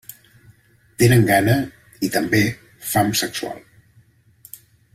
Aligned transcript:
Tenen 1.01 1.27
gana 1.27 1.57
i, 2.07 2.09
també, 2.15 2.41
fam 2.93 3.13
sexual. 3.21 3.61